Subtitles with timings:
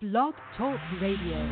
[0.00, 1.44] Blog Talk Radio.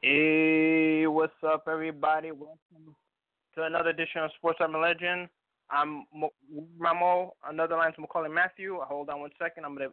[0.00, 2.30] Hey, what's up, everybody?
[2.30, 2.96] Welcome
[3.54, 5.28] to another edition of Sports Urban Legend.
[5.70, 6.32] I'm Mo-
[6.78, 7.30] Rameau.
[7.48, 8.80] Another line to Maccorley Mathieu.
[8.82, 9.64] Hold on one second.
[9.64, 9.90] I'm gonna.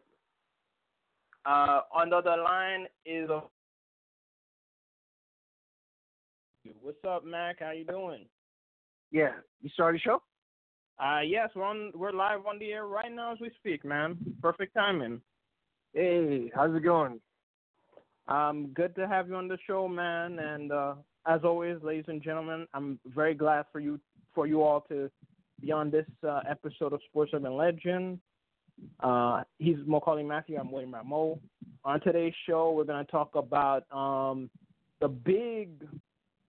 [1.45, 3.30] Uh, on the other line is.
[3.30, 3.41] A...
[6.82, 7.59] What's up, Mac?
[7.59, 8.26] How you doing?
[9.12, 10.21] Yeah, you started the show?
[11.04, 11.91] Uh, yes, we're on.
[11.96, 14.18] We're live on the air right now as we speak, man.
[14.41, 15.21] Perfect timing.
[15.94, 17.20] Hey, how's it going?
[18.27, 20.38] Um, good to have you on the show, man.
[20.38, 20.96] And uh,
[21.30, 24.00] as always, ladies and gentlemen, I'm very glad for you
[24.34, 25.12] for you all to
[25.62, 28.20] be on this uh, episode of Sports Urban Legend.
[28.99, 30.58] Uh, he's Maccorley Mathieu.
[30.58, 31.40] I'm William Rameau.
[31.86, 34.49] On today's show, we're going to talk about um,
[35.02, 35.70] the big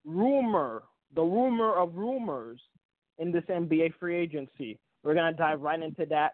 [0.06, 0.84] rumor,
[1.14, 2.60] the rumor of rumors
[3.18, 4.78] in this NBA free agency.
[5.02, 6.32] We're going to dive right into that.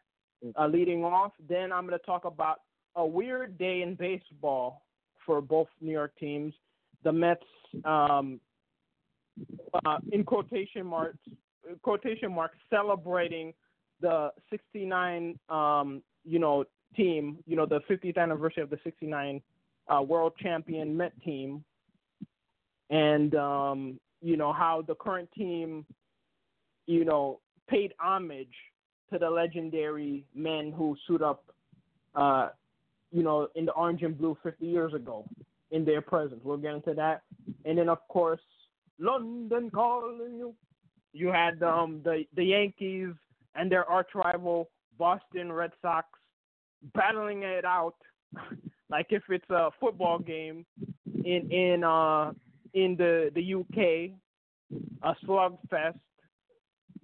[0.57, 2.61] Uh, leading off, then I'm going to talk about
[2.95, 4.83] a weird day in baseball
[5.25, 6.53] for both New York teams.
[7.07, 7.41] The Mets,
[7.85, 8.41] um,
[9.85, 11.19] uh, in quotation marks,
[11.83, 13.55] quotation marks, celebrating
[14.01, 16.65] the 69, um, you know,
[16.97, 19.41] team, you know, the 50th anniversary of the 69
[19.87, 21.63] uh, world champion Met team,
[22.91, 25.87] and um, you know how the current team,
[26.89, 28.49] you know, paid homage
[29.13, 31.45] to the legendary men who suit up.
[32.17, 32.49] Uh,
[33.13, 35.25] you know, in the orange and blue 50 years ago
[35.71, 36.41] in their presence.
[36.45, 37.23] We'll get into that.
[37.65, 38.41] And then, of course,
[38.99, 40.55] London calling you.
[41.13, 43.15] You had um, the, the Yankees
[43.55, 46.07] and their arch rival, Boston Red Sox,
[46.95, 47.97] battling it out
[48.91, 50.65] like if it's a football game
[51.25, 52.33] in in uh
[52.75, 54.13] in the the UK,
[55.03, 55.99] a slugfest,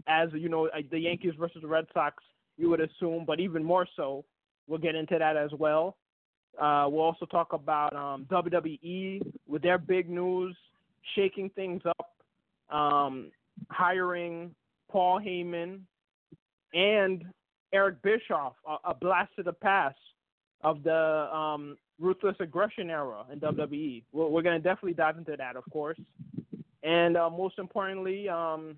[0.06, 2.22] as you know, the Yankees versus the Red Sox.
[2.58, 4.24] You would assume, but even more so,
[4.66, 5.96] We'll get into that as well.
[6.60, 10.56] Uh, we'll also talk about um, WWE with their big news,
[11.14, 13.30] shaking things up, um,
[13.70, 14.54] hiring
[14.90, 15.80] Paul Heyman
[16.74, 17.24] and
[17.72, 19.96] Eric Bischoff, a, a blast to the past
[20.62, 24.02] of the um, ruthless aggression era in WWE.
[24.12, 25.98] We're, we're going to definitely dive into that, of course.
[26.82, 28.76] And uh, most importantly, um,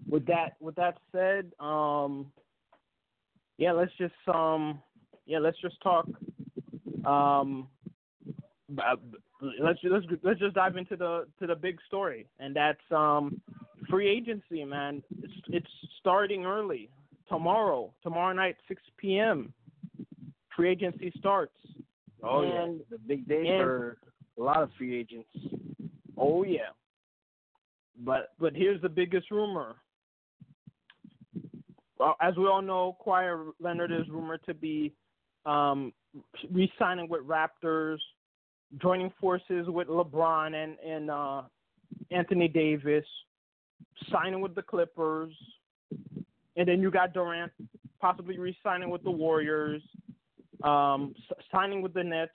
[0.10, 2.32] with that, with that said, um,
[3.58, 4.82] yeah, let's just, um,
[5.26, 6.08] yeah, let's just talk,
[7.06, 7.68] um,
[9.60, 13.42] let's let's let's just dive into the to the big story, and that's um,
[13.90, 15.04] free agency, man.
[15.22, 15.68] It's it's
[16.00, 16.90] starting early
[17.30, 17.94] tomorrow.
[18.04, 19.54] Tomorrow night, six p.m.
[20.56, 21.58] Free agency starts.
[22.24, 23.98] Oh and, yeah, the big day and, for
[24.38, 25.30] a lot of free agents.
[26.18, 26.72] Oh yeah.
[28.00, 29.76] But but here's the biggest rumor.
[32.00, 34.94] Well, as we all know, Kawhi Leonard is rumored to be
[35.46, 35.94] um,
[36.52, 38.00] re-signing with Raptors
[38.82, 41.42] joining forces with LeBron and and uh,
[42.12, 43.06] Anthony Davis,
[44.12, 45.34] signing with the Clippers,
[46.56, 47.52] and then you got Durant
[48.00, 49.82] possibly re-signing with the Warriors,
[50.64, 51.16] um,
[51.52, 52.32] signing with the Nets,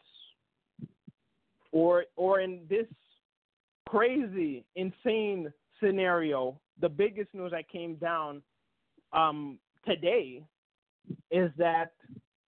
[1.72, 2.87] or or in this
[3.88, 8.43] crazy, insane scenario, the biggest news that came down
[9.12, 10.43] um, today
[11.31, 11.93] is that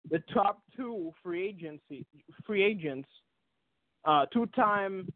[0.09, 2.05] the top two free agency
[2.45, 3.07] free agents
[4.05, 5.07] uh, two-time,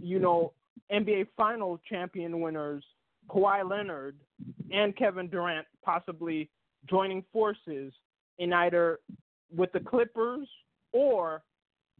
[0.00, 0.52] you know,
[0.92, 2.84] NBA final champion winners
[3.30, 4.16] Kawhi Leonard
[4.70, 6.50] and Kevin Durant possibly
[6.88, 7.92] joining forces
[8.38, 8.98] in either
[9.54, 10.48] with the Clippers
[10.92, 11.42] or,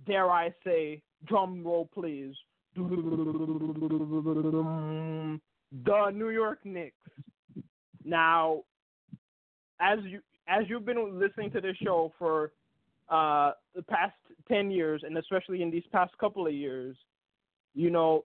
[0.06, 2.34] dare I say, drum roll please,
[2.76, 2.82] the
[6.12, 6.96] New York Knicks.
[8.04, 8.62] Now,
[9.80, 12.52] as you as you've been listening to this show for
[13.08, 14.14] uh, the past
[14.48, 16.96] 10 years, and especially in these past couple of years,
[17.74, 18.24] you know,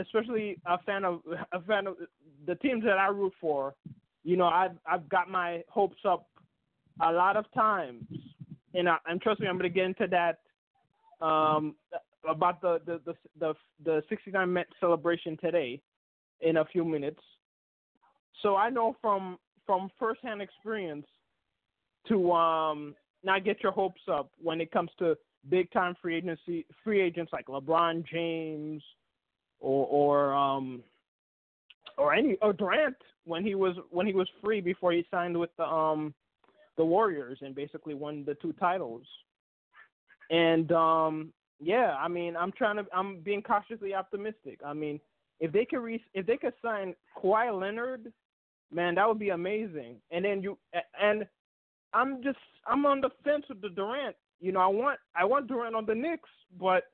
[0.00, 1.20] especially a fan of
[1.52, 1.96] a fan of
[2.46, 3.74] the teams that I root for.
[4.24, 6.26] You know, I've I've got my hopes up
[7.00, 8.04] a lot of times
[8.74, 11.74] and I, and trust me, I'm gonna get into that um,
[12.28, 13.54] about the the the the,
[13.84, 15.80] the 69 Met celebration today
[16.40, 17.20] in a few minutes.
[18.42, 21.06] So I know from from firsthand experience
[22.08, 25.16] to um, not get your hopes up when it comes to
[25.48, 28.82] big time free agency free agents like LeBron James
[29.60, 30.82] or or um
[31.96, 35.50] or any or Durant when he was when he was free before he signed with
[35.56, 36.14] the um
[36.76, 39.06] the Warriors and basically won the two titles.
[40.30, 44.60] And um yeah, I mean, I'm trying to I'm being cautiously optimistic.
[44.64, 45.00] I mean,
[45.40, 48.12] if they could re- if they could sign Kawhi Leonard,
[48.72, 49.96] man, that would be amazing.
[50.10, 50.56] And then you
[51.00, 51.26] and
[51.92, 54.16] I'm just I'm on the fence with the Durant.
[54.40, 56.84] You know, I want I want Durant on the Knicks, but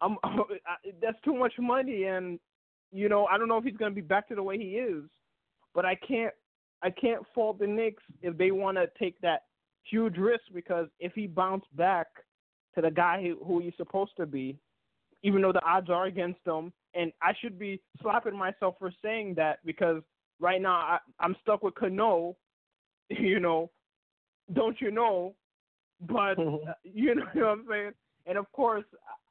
[0.00, 0.16] I'm
[1.02, 2.38] that's too much money, and
[2.90, 4.76] you know I don't know if he's going to be back to the way he
[4.76, 5.04] is.
[5.74, 6.34] But I can't
[6.82, 9.42] I can't fault the Knicks if they want to take that
[9.84, 12.06] huge risk because if he bounced back
[12.74, 14.58] to the guy who, who he's supposed to be,
[15.22, 19.34] even though the odds are against him, and I should be slapping myself for saying
[19.36, 20.02] that because
[20.40, 22.36] right now I, I'm stuck with Cano,
[23.08, 23.70] you know,
[24.54, 25.34] don't you know?
[26.00, 27.92] But uh, you know, you know what I'm saying.
[28.26, 28.84] And of course,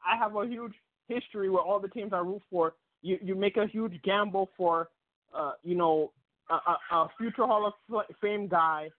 [0.05, 0.73] I have a huge
[1.07, 2.73] history with all the teams I root for.
[3.01, 4.89] You you make a huge gamble for,
[5.35, 6.11] uh, you know,
[6.49, 8.89] a, a, a future Hall of Fame guy,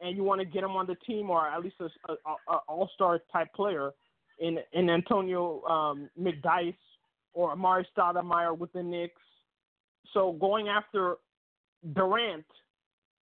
[0.00, 2.14] and you want to get him on the team or at least a, a,
[2.48, 3.90] a All Star type player
[4.40, 6.74] in in Antonio um, McDyess
[7.32, 9.20] or Amar'e Stoudemire with the Knicks.
[10.12, 11.16] So going after
[11.94, 12.44] Durant,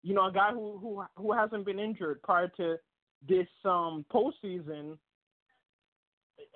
[0.03, 2.77] you know, a guy who who who hasn't been injured prior to
[3.29, 4.97] this um postseason,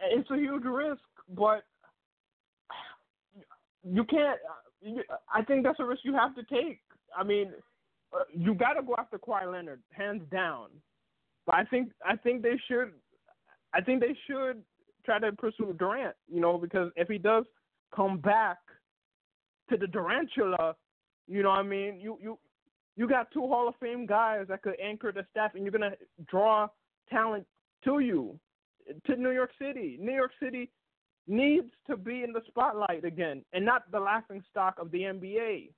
[0.01, 1.65] it's a huge risk, but
[3.85, 4.39] you can't.
[5.33, 6.81] I think that's a risk you have to take.
[7.17, 7.53] I mean,
[8.37, 10.69] you got to go after Kawhi Leonard, hands down.
[11.47, 12.93] But I think I think they should.
[13.75, 14.63] I think they should
[15.05, 16.15] try to pursue Durant.
[16.29, 17.45] You know, because if he does
[17.95, 18.59] come back
[19.71, 20.75] to the Durantula,
[21.27, 22.39] you know, what I mean, you you
[22.97, 25.97] you got two Hall of Fame guys that could anchor the staff, and you're gonna
[26.27, 26.69] draw
[27.11, 27.47] talent
[27.85, 28.39] to you,
[29.07, 29.97] to New York City.
[30.01, 30.71] New York City
[31.27, 35.71] needs to be in the spotlight again, and not the laughing stock of the NBA.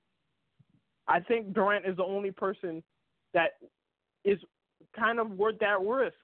[1.07, 2.83] I think Durant is the only person
[3.33, 3.51] that
[4.23, 4.39] is
[4.97, 6.15] kind of worth that risk.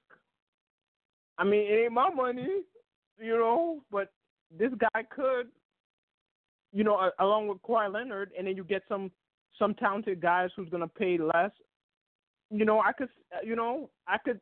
[1.37, 2.63] I mean, it ain't my money,
[3.19, 4.11] you know, but
[4.57, 5.47] this guy could,
[6.73, 9.11] you know, along with Kawhi Leonard, and then you get some
[9.61, 11.51] some talented guys who's gonna pay less.
[12.49, 13.09] You know, I could,
[13.43, 14.41] you know, I could,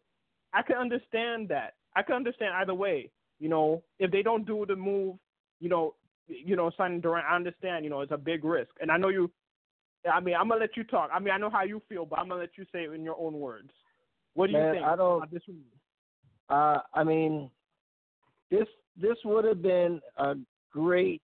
[0.53, 1.73] I could understand that.
[1.95, 3.11] I could understand either way.
[3.39, 5.17] You know, if they don't do the move,
[5.59, 5.95] you know,
[6.27, 7.83] you know, signing Durant, I understand.
[7.83, 9.29] You know, it's a big risk, and I know you.
[10.11, 11.09] I mean, I'm gonna let you talk.
[11.13, 13.03] I mean, I know how you feel, but I'm gonna let you say it in
[13.03, 13.71] your own words.
[14.35, 15.57] What do Man, you think I don't, about this move?
[16.49, 17.51] Uh, I mean,
[18.49, 20.35] this this would have been a
[20.71, 21.21] great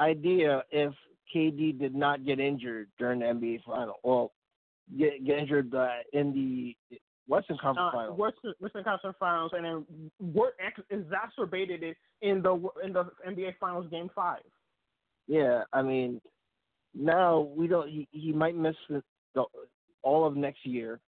[0.00, 0.92] idea if
[1.34, 3.96] KD did not get injured during the NBA final.
[4.02, 4.32] Well,
[4.98, 6.76] get, get injured uh, in the
[7.28, 8.18] Western Conference uh, Finals.
[8.18, 10.54] Western, Western Conference Finals, and then what
[10.90, 12.52] exacerbated it in the
[12.84, 14.42] in the NBA Finals Game Five.
[15.26, 16.20] Yeah, I mean,
[16.94, 17.88] now we don't.
[17.88, 19.02] He, he might miss the,
[19.34, 19.44] the,
[20.02, 21.00] all of next year,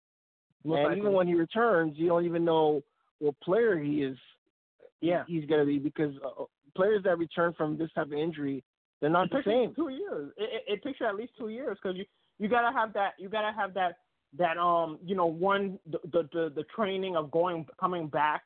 [0.64, 2.82] Most and even when he returns, you don't even know
[3.18, 4.16] what player he is.
[5.00, 5.24] Yeah.
[5.26, 6.44] he's gonna be because uh,
[6.74, 8.64] players that return from this type of injury,
[9.04, 9.74] they're not it the same.
[9.74, 10.32] Two years.
[10.38, 12.06] It, it, it takes you at least two years because you
[12.38, 13.10] you gotta have that.
[13.18, 13.98] You gotta have that
[14.38, 18.44] that um you know one the the the, the training of going coming back,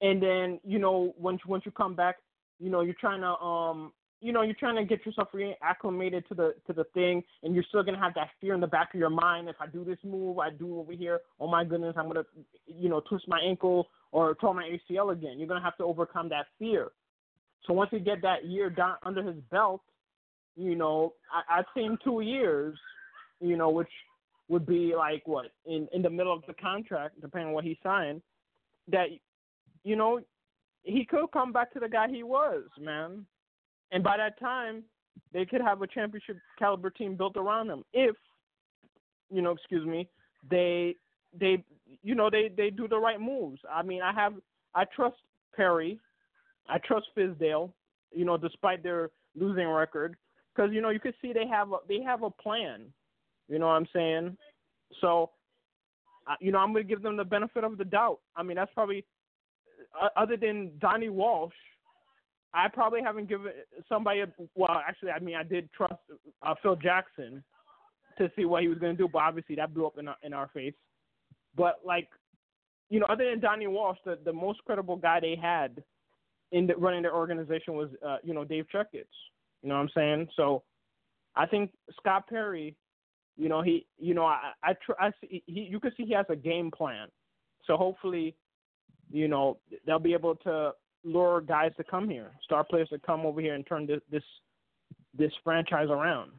[0.00, 2.18] and then you know once once you come back,
[2.60, 6.34] you know you're trying to um you know you're trying to get yourself reacclimated to
[6.34, 9.00] the to the thing, and you're still gonna have that fear in the back of
[9.00, 9.48] your mind.
[9.48, 11.18] If I do this move, I do over here.
[11.40, 12.26] Oh my goodness, I'm gonna
[12.68, 15.40] you know twist my ankle or tear my ACL again.
[15.40, 16.92] You're gonna have to overcome that fear.
[17.66, 19.82] So once he get that year down under his belt,
[20.56, 22.76] you know, I, I'd in two years,
[23.40, 23.88] you know, which
[24.48, 27.78] would be like what in in the middle of the contract, depending on what he
[27.82, 28.22] signed,
[28.88, 29.08] that
[29.84, 30.20] you know
[30.82, 33.26] he could come back to the guy he was, man.
[33.92, 34.84] And by that time,
[35.32, 38.16] they could have a championship caliber team built around him if,
[39.30, 40.08] you know, excuse me,
[40.48, 40.96] they
[41.38, 41.62] they
[42.02, 43.60] you know they they do the right moves.
[43.70, 44.34] I mean, I have
[44.74, 45.16] I trust
[45.54, 45.98] Perry,
[46.68, 47.72] I trust Fizdale,
[48.12, 50.16] you know, despite their losing record,
[50.54, 52.86] because you know you could see they have a, they have a plan.
[53.48, 54.36] You know what I'm saying?
[55.00, 55.30] So,
[56.28, 58.20] uh, you know, I'm gonna give them the benefit of the doubt.
[58.36, 59.04] I mean, that's probably
[60.00, 61.54] uh, other than Donnie Walsh,
[62.52, 63.52] I probably haven't given
[63.88, 64.22] somebody.
[64.54, 65.94] Well, actually, I mean, I did trust
[66.42, 67.42] uh, Phil Jackson
[68.18, 70.32] to see what he was gonna do, but obviously that blew up in our, in
[70.32, 70.74] our face.
[71.56, 72.08] But like,
[72.88, 75.82] you know, other than Donnie Walsh, the, the most credible guy they had
[76.52, 79.06] in the, running their organization was, uh, you know, Dave Checketts.
[79.62, 80.28] You know what I'm saying?
[80.36, 80.62] So
[81.36, 82.76] I think Scott Perry,
[83.36, 86.14] you know, he, you know, I, I, tr- I see, he, you can see he
[86.14, 87.08] has a game plan.
[87.66, 88.34] So hopefully,
[89.12, 90.72] you know, they'll be able to
[91.04, 94.22] lure guys to come here, star players to come over here and turn this this,
[95.16, 96.32] this franchise around.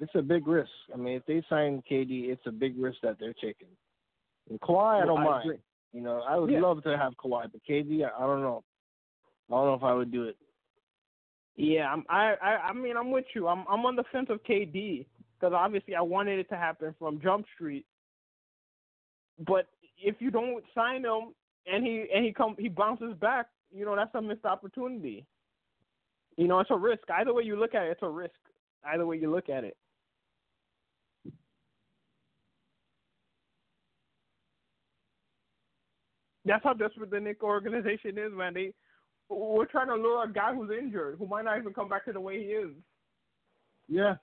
[0.00, 0.70] It's a big risk.
[0.92, 3.68] I mean, if they sign KD, it's a big risk that they're taking.
[4.50, 5.44] And Kawhi, I don't I mind.
[5.44, 5.58] agree.
[5.92, 6.60] You know, I would Yeah.
[6.60, 8.62] love to have Kawhi, but KD, I, I don't know.
[9.48, 10.36] I don't know if I would do it.
[11.56, 13.48] Yeah, I'm, I, I, I mean, I'm with you.
[13.48, 15.06] I'm, I'm on the fence of KD
[15.38, 17.86] because obviously I wanted it to happen from Jump Street.
[19.46, 19.66] But
[19.98, 21.34] if you don't sign him
[21.66, 25.26] and he and he come he bounces back, you know that's a missed opportunity.
[26.36, 27.02] You know, it's a risk.
[27.10, 28.34] Either way you look at it, it's a risk.
[28.84, 29.76] Either way you look at it.
[36.44, 38.54] That's how desperate the Knick organization is, man.
[38.54, 38.72] They
[39.28, 42.12] we're trying to lure a guy who's injured, who might not even come back to
[42.12, 42.70] the way he is.
[43.88, 44.14] Yeah.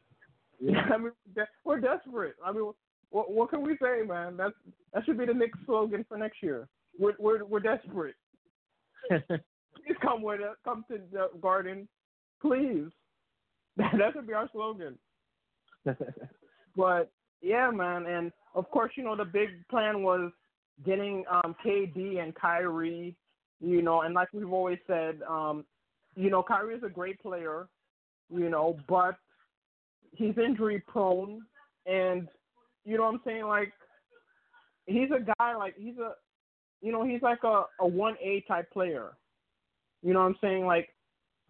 [0.91, 2.36] I mean, de- we're desperate.
[2.45, 2.72] I mean,
[3.12, 4.36] what what can we say, man?
[4.36, 4.53] That's
[4.93, 6.67] that should be the Knicks slogan for next year.
[7.00, 8.15] We're we're we're desperate.
[9.10, 10.57] Please come with us.
[10.65, 11.88] Come to the Garden,
[12.41, 12.89] please.
[13.77, 14.98] that should be our slogan.
[16.75, 20.31] But yeah, man, and of course, you know the big plan was
[20.86, 23.15] getting um KD and Kyrie,
[23.63, 25.63] you know, and like we've always said, um,
[26.15, 27.67] you know, Kyrie is a great player,
[28.29, 29.15] you know, but
[30.12, 31.41] he's injury prone
[31.86, 32.27] and
[32.86, 33.72] you know what I'm saying, like
[34.86, 36.13] he's a guy like he's a
[36.82, 39.12] you know, he's like a, a one A type player.
[40.01, 40.65] You know what I'm saying?
[40.65, 40.89] Like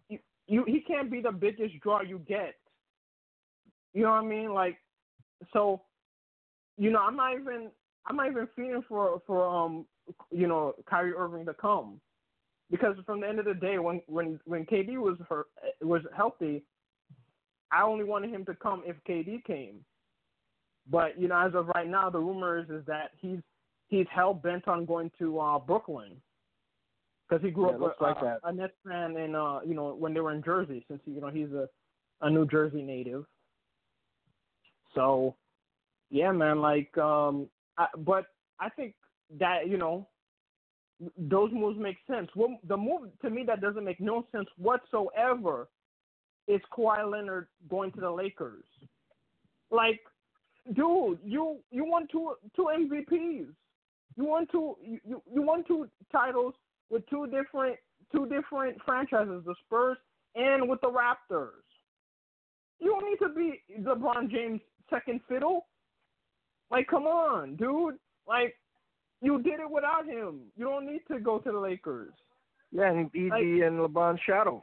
[0.08, 2.54] you, you he can't be the biggest draw you get.
[3.92, 4.54] You know what I mean?
[4.54, 4.78] Like
[5.52, 5.82] so
[6.78, 7.70] you know, I'm not even
[8.06, 9.86] I'm not even feeling for for um
[10.30, 12.00] you know Kyrie Irving to come
[12.70, 15.46] because from the end of the day when when when KD was hurt
[15.80, 16.64] was healthy,
[17.72, 19.84] I only wanted him to come if KD came.
[20.90, 23.40] But you know, as of right now, the rumors is, that he's
[23.88, 26.16] he's hell bent on going to uh Brooklyn
[27.28, 28.40] because he grew Yeah, up a, like a, that.
[28.44, 31.30] a Nets fan in uh you know when they were in Jersey since you know
[31.30, 31.68] he's a
[32.20, 33.24] a New Jersey native.
[34.94, 35.34] So,
[36.10, 38.26] yeah, man, like um, I, but
[38.60, 38.94] I think
[39.38, 40.06] that you know
[41.18, 42.28] those moves make sense.
[42.36, 45.68] Well, the move to me that doesn't make no sense whatsoever
[46.46, 48.64] is Kawhi Leonard going to the Lakers.
[49.70, 50.00] Like,
[50.74, 53.46] dude, you you won two two MVPs.
[54.16, 56.54] You won two you, you won two titles
[56.90, 57.76] with two different
[58.12, 59.98] two different franchises, the Spurs
[60.34, 61.50] and with the Raptors.
[62.80, 65.66] You don't need to be LeBron James second fiddle.
[66.70, 67.96] Like, come on, dude.
[68.26, 68.54] Like,
[69.24, 70.40] you did it without him.
[70.56, 72.12] You don't need to go to the Lakers.
[72.70, 74.62] Yeah, and he'd Like- be in LeBron's shadow.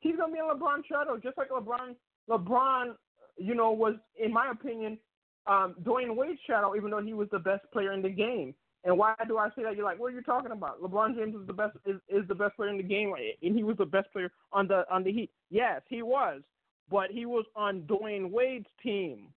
[0.00, 1.96] He's gonna be in LeBron's shadow, just like LeBron.
[2.28, 2.96] LeBron,
[3.36, 4.98] you know, was in my opinion,
[5.46, 8.54] um, Dwyane Wade's shadow, even though he was the best player in the game.
[8.84, 9.76] And why do I say that?
[9.76, 10.80] You're like, what are you talking about?
[10.80, 13.64] LeBron James is the best is, is the best player in the game, and he
[13.64, 15.30] was the best player on the on the Heat.
[15.50, 16.42] Yes, he was,
[16.90, 19.32] but he was on Dwyane Wade's team.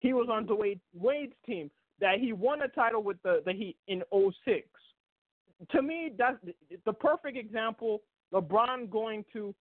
[0.00, 1.70] He was on Dwyane Wade's team
[2.02, 4.68] that he won a title with the the Heat in 06.
[5.70, 6.36] To me, that's
[6.84, 8.02] the perfect example.
[8.34, 9.54] LeBron going to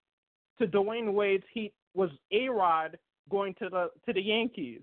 [0.59, 2.97] to Dwyane Wade's Heat was A Rod
[3.29, 4.81] going to the to the Yankees.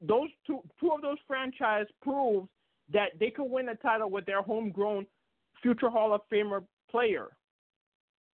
[0.00, 2.48] Those two two of those franchise proved
[2.92, 5.06] that they could win a title with their homegrown
[5.60, 7.28] future Hall of Famer player.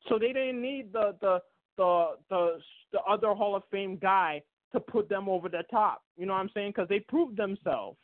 [0.08, 1.40] So they didn't need the the
[1.76, 2.58] the the,
[2.92, 6.02] the other Hall of Fame guy to put them over the top.
[6.16, 6.72] You know what I'm saying?
[6.74, 7.96] Because they proved themselves.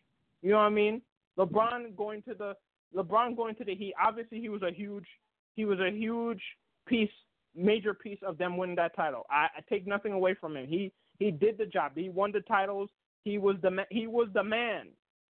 [0.43, 1.03] You know what I mean?
[1.39, 2.55] LeBron going to the
[2.95, 3.95] LeBron going to the Heat.
[4.03, 5.07] Obviously, he was a huge
[5.55, 6.43] he was a huge
[6.87, 7.11] piece,
[7.55, 9.27] major piece of them winning that title.
[9.31, 10.67] I, I take nothing away from him.
[10.67, 11.93] He he did the job.
[11.95, 12.91] He won the titles.
[13.25, 14.89] He was the he was the man.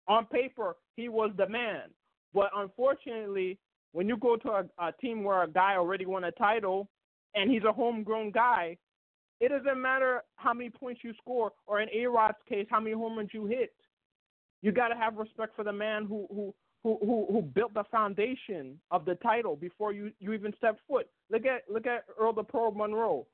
[0.07, 1.83] On paper, he was the man.
[2.33, 3.57] But unfortunately,
[3.91, 6.89] when you go to a, a team where a guy already won a title
[7.35, 8.77] and he's a homegrown guy,
[9.39, 12.95] it doesn't matter how many points you score, or in A Rod's case, how many
[12.95, 13.73] home runs you hit.
[14.61, 16.53] You got to have respect for the man who who
[16.83, 21.07] who who, who built the foundation of the title before you, you even step foot.
[21.31, 23.25] Look at look at Earl the Pearl Monroe.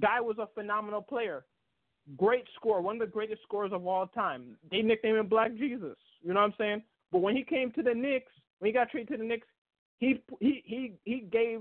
[0.00, 1.44] Guy was a phenomenal player,
[2.16, 4.56] great scorer, one of the greatest scorers of all time.
[4.70, 5.96] They nicknamed him Black Jesus.
[6.22, 6.82] You know what I'm saying?
[7.10, 9.46] But when he came to the Knicks, when he got traded to the Knicks,
[9.98, 11.60] he he he he gave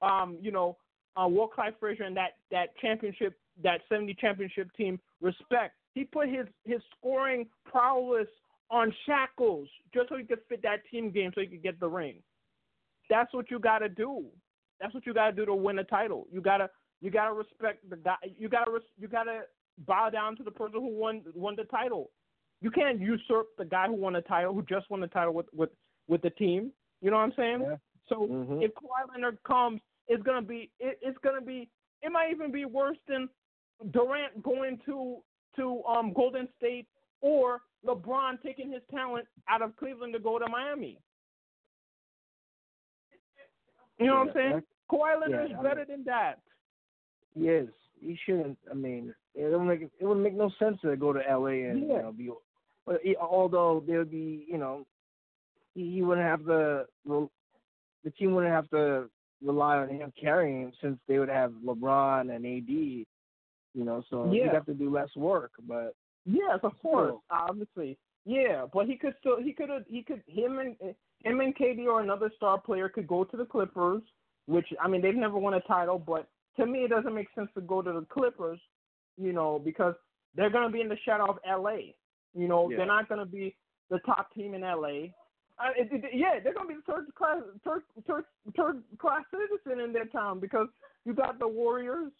[0.00, 0.76] um you know
[1.16, 5.74] uh, Walt Clyde Frazier and that that championship that 70 championship team respect.
[5.96, 8.28] He put his his scoring prowess
[8.70, 11.88] on shackles just so he could fit that team game so he could get the
[11.88, 12.16] ring.
[13.08, 14.26] That's what you got to do.
[14.78, 16.26] That's what you got to do to win a title.
[16.30, 16.68] You gotta
[17.00, 18.16] you gotta respect the guy.
[18.38, 19.44] You gotta you gotta
[19.86, 22.10] bow down to the person who won won the title.
[22.60, 25.46] You can't usurp the guy who won a title, who just won the title with
[25.54, 25.70] with
[26.08, 26.72] with the team.
[27.00, 27.60] You know what I'm saying?
[27.62, 27.76] Yeah.
[28.10, 28.62] So Mhm.
[28.62, 31.70] if Kawhi Leonard comes, it's gonna be it, it's gonna be
[32.02, 33.30] it might even be worse than
[33.90, 35.22] Durant going to
[35.56, 36.86] to um Golden State
[37.20, 40.98] or LeBron taking his talent out of Cleveland to go to Miami.
[43.98, 44.62] You know what I'm saying?
[44.90, 46.34] Kawhi Leonard yeah, is I better than that.
[47.34, 47.68] He is.
[48.00, 48.58] He shouldn't.
[48.70, 51.64] I mean, it would make it would make no sense to go to L.A.
[51.64, 52.30] and you know be.
[52.86, 54.86] But although there would be, you know,
[55.74, 59.08] he, he wouldn't have the The team wouldn't have to
[59.42, 63.06] rely on him carrying him since they would have LeBron and AD.
[63.76, 65.52] You know, so he'd have to do less work.
[65.68, 67.98] But Yes, of course, obviously.
[68.24, 70.74] Yeah, but he could still he could he could him and
[71.22, 74.02] him and KD or another star player could go to the Clippers,
[74.46, 77.48] which I mean they've never won a title, but to me it doesn't make sense
[77.54, 78.58] to go to the Clippers,
[79.16, 79.94] you know, because
[80.34, 81.92] they're gonna be in the shadow of LA.
[82.34, 82.78] You know, Yeah.
[82.78, 83.54] they're not gonna be
[83.90, 85.12] the top team in LA.
[85.58, 88.24] Uh, it, it, yeah, they're gonna be the third class third third
[88.56, 90.68] third class citizen in their town because
[91.04, 92.10] you got the Warriors,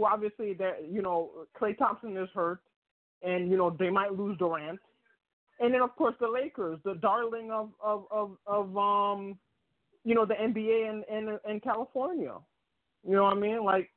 [0.00, 1.30] who obviously are you know
[1.60, 2.60] Klay Thompson is hurt,
[3.22, 4.80] and you know they might lose Durant,
[5.60, 9.38] and then of course the Lakers, the darling of of of, of um,
[10.04, 12.34] you know the NBA and and and California.
[13.06, 13.62] You know what I mean?
[13.62, 13.90] Like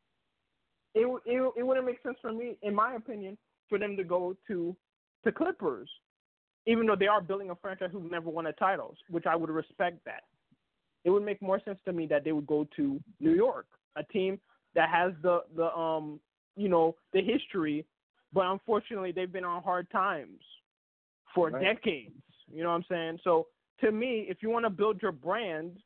[0.93, 3.37] it it it wouldn't make sense for me, in my opinion,
[3.69, 4.75] for them to go to
[5.23, 5.89] to Clippers,
[6.67, 9.49] even though they are building a franchise who've never won a title, which I would
[9.49, 10.23] respect that.
[11.05, 13.67] It would make more sense to me that they would go to New York,
[13.97, 14.39] a team
[14.75, 16.19] that has the the um
[16.55, 17.85] you know the history,
[18.31, 20.41] but unfortunately they've been on hard times
[21.33, 21.61] for Right.
[21.61, 22.13] decades.
[22.51, 23.19] You know what I'm saying?
[23.23, 23.47] So
[23.81, 25.77] to me, if you want to build your brand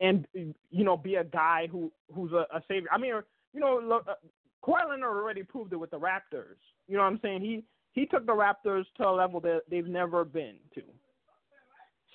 [0.00, 3.14] and you know be a guy who who's a, a savior, I mean
[3.52, 4.14] you know look, uh,
[4.64, 6.58] Kawhi Leonard already proved it with the Raptors.
[6.88, 7.42] You know what I'm saying?
[7.42, 10.82] He he took the Raptors to a level that they've never been to.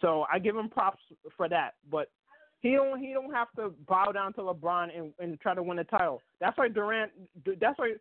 [0.01, 1.01] So I give him props
[1.37, 2.09] for that, but
[2.61, 5.79] he don't he don't have to bow down to LeBron and, and try to win
[5.79, 6.21] a title.
[6.39, 7.11] That's why Durant.
[7.59, 7.93] That's why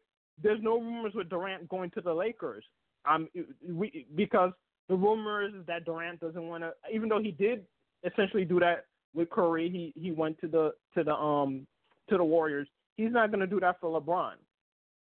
[0.42, 2.64] there's no rumors with Durant going to the Lakers.
[3.08, 3.28] Um,
[3.66, 4.52] we because
[4.88, 7.64] the rumors is that Durant doesn't want to, even though he did
[8.04, 9.70] essentially do that with Curry.
[9.70, 11.66] He he went to the to the um
[12.08, 12.68] to the Warriors.
[12.96, 14.34] He's not going to do that for LeBron.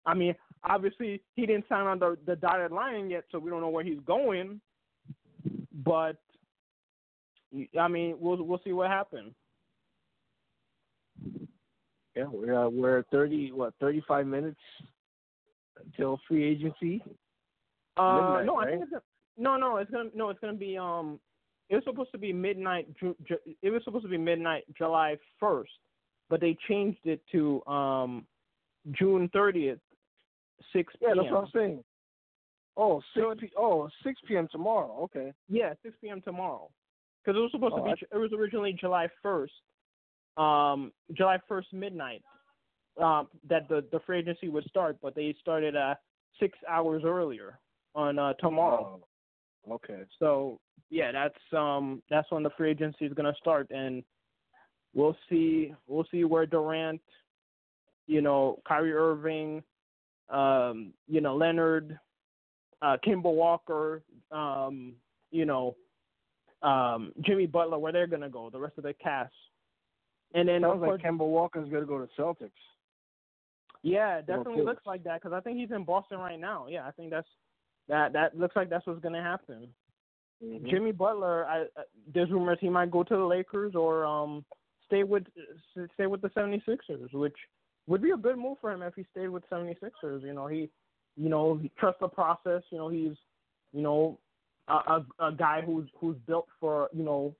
[0.06, 3.60] I mean, obviously he didn't sign on the the dotted line yet, so we don't
[3.60, 4.60] know where he's going.
[5.84, 6.16] But
[7.78, 9.34] I mean, we'll we'll see what happens.
[12.16, 14.60] Yeah, we're uh, we're thirty what thirty five minutes
[15.84, 17.02] until free agency.
[17.96, 19.02] Uh, Midnight, no, I think it's gonna,
[19.36, 21.20] no, no, it's gonna no, it's gonna be um,
[21.68, 22.88] it was supposed to be midnight.
[22.98, 25.72] Ju- Ju- it was supposed to be midnight July first,
[26.28, 28.26] but they changed it to um,
[28.92, 29.78] June thirtieth,
[30.72, 31.16] six Yeah, p.m.
[31.18, 31.84] that's what I'm saying.
[32.76, 34.48] Oh, six So p- oh, 6 p.m.
[34.50, 34.96] tomorrow.
[35.02, 35.32] Okay.
[35.48, 36.22] Yeah, six p.m.
[36.22, 36.70] tomorrow.
[37.22, 38.02] Because it was supposed Oh, to be.
[38.12, 39.52] It was originally July first,
[40.40, 42.22] um, July first midnight,
[43.00, 45.94] um, that the the free agency would start, but they started uh
[46.38, 47.58] six hours earlier
[47.94, 49.00] on uh tomorrow.
[49.68, 50.02] Oh, okay.
[50.18, 54.02] So yeah, that's um that's when the free agency is gonna start, and
[54.94, 57.02] we'll see we'll see where Durant,
[58.06, 59.62] you know, Kyrie Irving,
[60.30, 61.98] um, you know Leonard,
[62.82, 64.94] uh, Kemba Walker, um,
[65.30, 65.76] you know,
[66.62, 69.32] um, Jimmy Butler, where they're gonna go, the rest of the cast,
[70.34, 72.50] and then of Sounds course, like Kemba Walker's gonna go to Celtics.
[73.82, 76.66] yeah, it definitely looks like that because I think he's in Boston right now.
[76.68, 77.28] Yeah, I think that's
[77.88, 79.68] that that looks like that's what's gonna happen.
[80.42, 80.70] Mhm.
[80.70, 84.44] Jimmy Butler, I, I, there's rumors he might go to the Lakers or um
[84.86, 85.24] stay with
[85.94, 87.36] stay with the 76ers, which
[87.86, 90.22] would be a good move for him if he stayed with 76ers.
[90.22, 90.70] You know, he
[91.16, 93.16] you know, he trusts the process, you know, he's
[93.72, 94.18] you know,
[94.68, 97.34] a, a a guy who's who's built for, you know,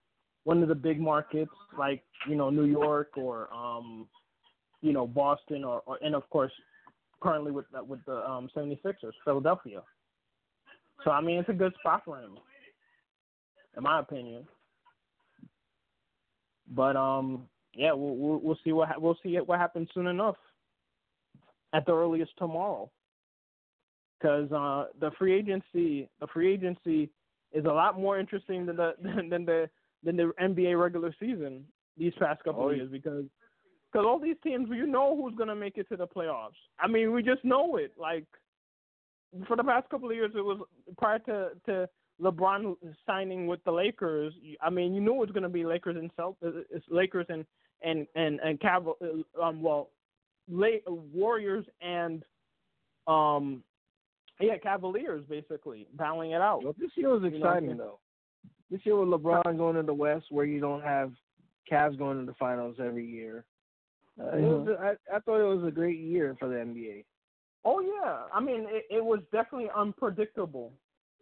[0.45, 4.07] one of the big markets like, you know, New York or um
[4.83, 6.53] you know, Boston or, or and of course
[7.21, 9.83] currently with the, with the um 76ers, Philadelphia.
[11.05, 12.39] So I mean, it's a good spot for him
[13.77, 14.47] in my opinion.
[16.69, 20.37] But um, yeah, we'll we'll, we'll see what ha- we'll see what happens soon enough.
[21.73, 22.91] At the earliest tomorrow,
[24.19, 27.11] because uh, the free agency the free agency
[27.53, 29.71] is a lot more interesting than the than the
[30.05, 31.65] than the NBA regular season
[31.97, 33.25] these past couple Oh, of years because
[33.93, 36.59] because all these teams you know who's gonna make it to the playoffs.
[36.79, 37.93] I mean, we just know it.
[37.99, 38.27] Like
[39.47, 40.59] for the past couple of years, it was
[40.99, 41.89] prior to to
[42.21, 45.97] LeBron signing with the Lakers, I mean, you knew it was going to be Lakers
[45.97, 47.47] and Celt- it's Lakers and
[47.83, 49.89] and and and Caval- um well,
[50.51, 50.85] La-
[51.15, 52.23] Warriors and
[53.07, 53.63] um
[54.39, 56.63] yeah Cavaliers basically battling it out.
[56.63, 57.99] Well, this year was You know, exciting though.
[58.71, 61.13] This year with LeBron going to the West, where you don't have
[61.71, 63.45] Cavs going to the finals every year.
[64.21, 64.69] Uh, it was.
[64.69, 64.83] Mm-hmm.
[64.83, 67.05] I, I thought it was a great year for the NBA.
[67.65, 70.73] Oh yeah, I mean it, it was definitely unpredictable.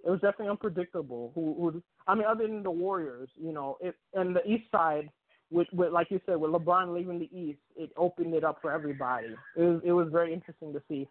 [0.04, 1.32] It was definitely unpredictable.
[1.34, 5.10] Who, who I mean, other than the Warriors, you know, it and the East side,
[5.50, 8.70] with, with like you said, with LeBron leaving the East, it opened it up for
[8.70, 9.34] everybody.
[9.56, 11.08] It was it was very interesting to see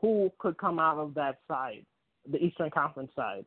[0.00, 1.84] who could come out of that side,
[2.30, 3.44] the Eastern Conference side,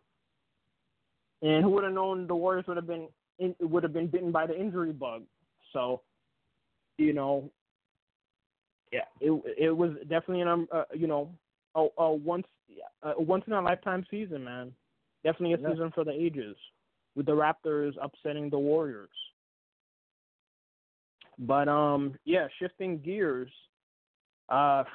[1.42, 3.08] and who would have known the Warriors would have been
[3.40, 5.24] in, would have been bitten by the injury bug.
[5.74, 6.02] So,
[6.98, 7.50] you know,
[8.92, 11.34] yeah, it it was definitely an um, uh, you know
[11.76, 12.46] a, a once
[13.04, 14.72] a once in a lifetime season, man.
[15.24, 15.74] Definitely a Yeah.
[15.74, 16.56] season for the ages,
[17.16, 19.10] with the Raptors upsetting the Warriors.
[21.40, 23.50] But um, yeah, shifting gears.
[24.50, 24.84] Uh,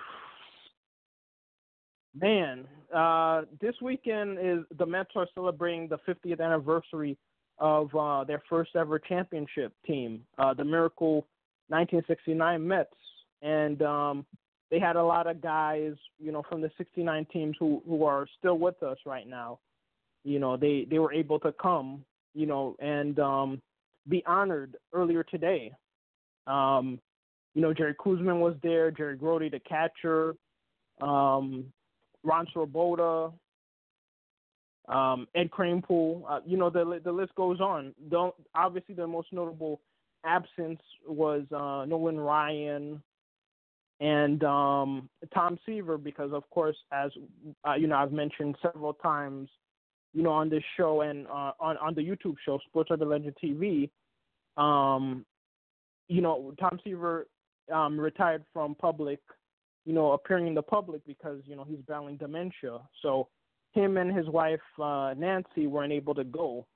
[2.20, 7.18] man, uh, this weekend is the Mets are celebrating the 50th anniversary
[7.58, 11.26] of uh, their first ever championship team, uh, the Miracle
[11.68, 12.90] 1969 Mets,
[13.42, 14.26] and um,
[14.70, 18.26] they had a lot of guys, you know, from the 69 teams who who are
[18.38, 19.58] still with us right now.
[20.24, 22.04] You know, they they were able to come,
[22.34, 23.62] you know, and um,
[24.08, 25.72] be honored earlier today.
[26.46, 26.98] Um,
[27.54, 30.34] you know, Jerry Koosman was there, Jerry Grote, the catcher,
[31.00, 31.72] um,
[32.26, 33.32] Ron Swoboda,
[34.88, 36.22] um, Ed Kranepool.
[36.28, 37.94] Uh, you know, the the list goes on.
[38.10, 39.80] Don't obviously the most notable
[40.24, 43.02] absence was uh, Nolan Ryan
[44.00, 47.10] and um, Tom Seaver because, of course, as
[47.66, 49.48] uh, you know, I've mentioned several times,
[50.12, 53.36] you know, on this show and uh, on on the YouTube show Sports Urban Legend
[53.42, 53.90] TV.
[54.56, 55.24] Um,
[56.08, 57.26] you know, Tom Seaver
[57.72, 59.20] um, retired from public,
[59.86, 62.80] you know, appearing in the public because you know he's battling dementia.
[63.00, 63.28] So
[63.72, 66.66] him and his wife uh, Nancy weren't able to go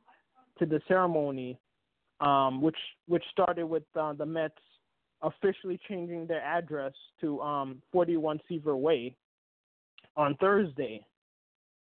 [0.58, 1.58] to the ceremony,
[2.20, 2.76] um, which
[3.08, 4.54] which started with uh, the Mets
[5.22, 9.14] officially changing their address to um, 41 Seaver Way
[10.16, 11.04] on Thursday,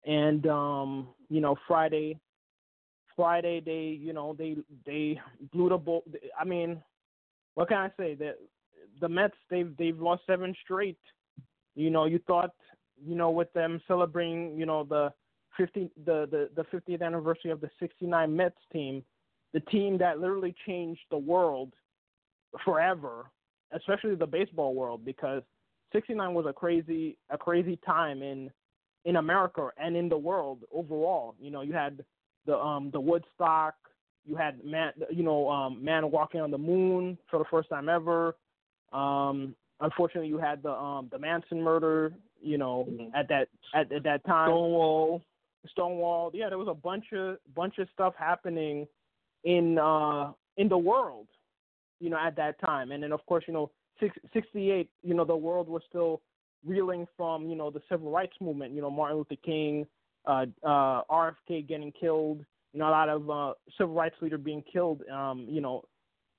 [0.06, 2.20] and um, you know Friday.
[3.16, 5.22] Friday they you know they they
[5.54, 6.04] blew the ball.
[6.40, 6.82] I mean,
[7.54, 8.16] what can I say?
[8.16, 8.38] That
[9.02, 11.00] the Mets they've they've lost seven straight.
[11.76, 12.52] You know, you thought
[13.04, 15.12] you know with them celebrating you know the
[15.58, 19.04] 50 the the the 50th anniversary of the 69 Mets team,
[19.54, 21.74] the team that literally changed the world
[22.64, 23.30] forever,
[23.72, 25.44] especially the baseball world because
[25.94, 28.52] 69 was a crazy a crazy time in
[29.06, 31.36] in America and in the world overall.
[31.40, 32.04] You know, you had
[32.46, 33.76] the um the Woodstock,
[34.26, 37.90] you had man you know um man walking on the moon for the first time
[37.90, 38.36] ever.
[38.94, 43.12] Um unfortunately you had the um the Manson murder, you know, Mhm.
[43.14, 44.50] at that at, at that time.
[44.50, 45.22] Stonewall.
[45.68, 46.32] Stonewall.
[46.34, 48.88] Yeah, there was a bunch of bunch of stuff happening
[49.44, 51.28] in uh in the world,
[52.00, 52.92] you know, at that time.
[52.92, 56.22] And then of course, you know, six, 68, you know, the world was still
[56.66, 59.86] reeling from, you know, the civil rights movement, you know, Martin Luther King,
[60.26, 64.64] uh uh RFK getting killed, you know, a lot of uh civil rights leader being
[64.72, 65.84] killed um, you know,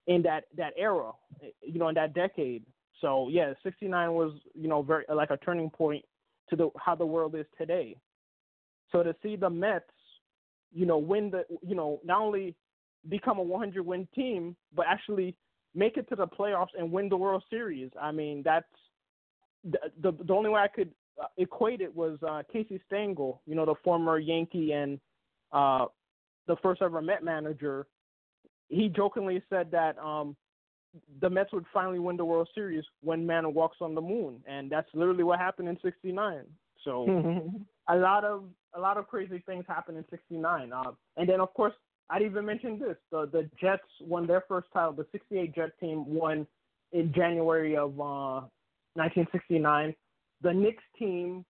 [0.06, 1.12] in that that era,
[1.62, 2.64] you know, in that decade.
[3.00, 6.04] So, yeah, 69 was, you know, very like a turning point
[6.50, 7.96] to the how the world is today.
[8.92, 9.84] So to see the Mets,
[10.72, 12.54] you know, win the, you know, not only
[13.08, 15.36] become a 100 win team, but actually
[15.74, 17.90] make it to the playoffs and win the World Series.
[18.00, 18.66] I mean, that's
[19.64, 20.90] the the, the only way I could
[21.20, 25.00] uh, equate it was uh, Casey Stengel, you know, the former Yankee and
[25.52, 25.86] uh,
[26.46, 27.86] the first ever Met manager.
[28.68, 30.37] He jokingly said that um,
[31.20, 34.70] the Mets would finally win the World Series when man walks on the moon, and
[34.70, 36.42] that's literally what happened in '69.
[36.85, 37.53] So
[37.88, 40.72] a lot of a lot of crazy things happened in '69.
[40.72, 41.74] Uh, and then of course
[42.11, 44.92] I'd even mention this: the the Jets won their first title.
[44.92, 46.46] The '68 Jet team won
[46.92, 48.46] in January of uh,
[48.94, 49.94] 1969.
[50.42, 51.44] The Knicks team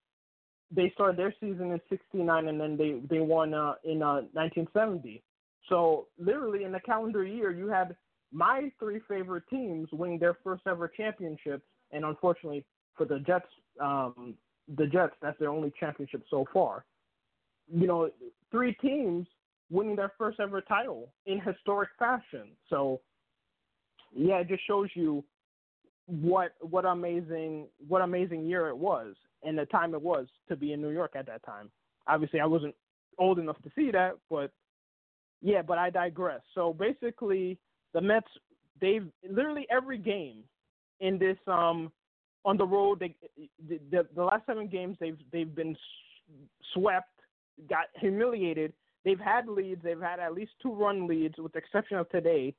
[0.70, 5.22] they started their season in '69 and then they they won uh, in uh, 1970.
[5.68, 7.96] So literally in the calendar year, you had
[8.32, 12.64] my three favorite teams winning their first ever championship, and unfortunately
[12.96, 13.46] for the Jets,
[13.80, 14.34] um,
[14.76, 16.84] the Jets that's their only championship so far.
[17.72, 18.10] You know,
[18.50, 19.26] three teams
[19.70, 22.50] winning their first ever title in historic fashion.
[22.68, 23.00] So
[24.14, 25.24] yeah, it just shows you
[26.06, 30.72] what what amazing what amazing year it was and the time it was to be
[30.72, 31.70] in New York at that time.
[32.06, 32.74] Obviously, I wasn't
[33.18, 34.50] old enough to see that, but
[35.44, 36.40] yeah, but I digress.
[36.54, 37.58] So basically,
[37.92, 38.26] the Mets
[38.80, 40.42] they've literally every game
[41.00, 41.92] in this um
[42.46, 43.14] on the road they
[43.68, 45.76] the, the, the last seven games they've they've been
[46.72, 47.10] swept,
[47.68, 48.72] got humiliated.
[49.04, 49.82] They've had leads.
[49.82, 52.54] They've had at least two run leads, with the exception of today.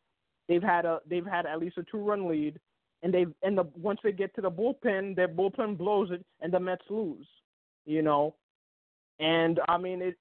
[0.47, 2.59] They've had a they've had at least a two run lead,
[3.01, 6.53] and they've and the once they get to the bullpen, their bullpen blows it, and
[6.53, 7.25] the Mets lose.
[7.87, 8.35] You know,
[9.19, 10.17] and I mean it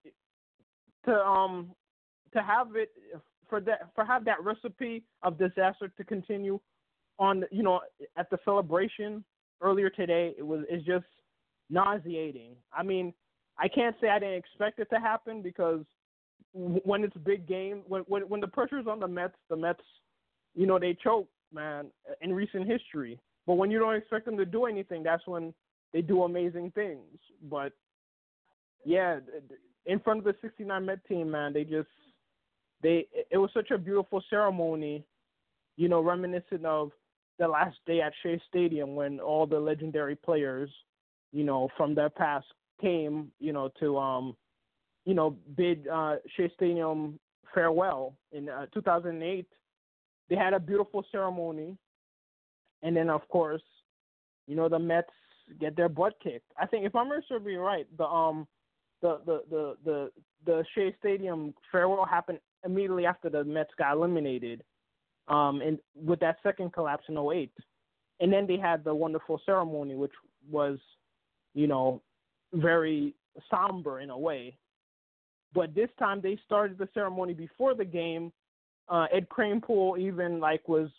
[1.05, 1.73] to um
[2.35, 2.91] to have it
[3.49, 6.61] for that for have that recipe of disaster to continue
[7.19, 7.81] on you know
[8.17, 9.25] at the celebration
[9.61, 11.05] earlier today it was it's just
[11.71, 12.57] nauseating.
[12.73, 13.13] I mean,
[13.59, 15.81] I can't say I didn't expect it to happen because
[16.53, 19.83] when it's a big game, when when when the pressure's on the Mets, the Mets,
[20.55, 21.87] you know, they choke, man,
[22.21, 23.19] in recent history.
[23.47, 25.53] But when you don't expect them to do anything, that's when
[25.93, 27.19] they do amazing things.
[27.51, 27.73] But
[28.85, 29.19] yeah,
[29.87, 31.89] in front of the 69 Met team, man, they just
[32.85, 35.05] they it was such a beautiful ceremony,
[35.77, 36.93] you know, reminiscent of
[37.39, 40.71] the last day at Shea Stadium when all the legendary players,
[41.33, 42.47] you know, from their past
[42.81, 44.37] came, you know, to um,
[45.07, 47.19] you know, bid uh, Shea Stadium
[47.55, 49.47] farewell in uh, 2008.
[50.29, 51.77] They had a beautiful ceremony,
[52.83, 53.63] and then of course,
[54.47, 55.09] you know, the Mets
[55.59, 56.53] get their butt kicked.
[56.61, 58.47] I think if I'm remembering right, the um,
[59.01, 60.11] the the the the
[60.45, 64.63] the Shea Stadium farewell happened immediately after the Mets got eliminated,
[65.29, 67.53] um, and with that second collapse in 08.
[68.21, 70.13] And then they had the wonderful ceremony, which
[70.51, 70.79] was,
[71.55, 72.01] you know,
[72.53, 73.15] very
[73.51, 74.57] somber in a way.
[75.53, 78.33] But this time they started the ceremony before the game.
[78.89, 80.91] Uh, Ed Kranepool even like was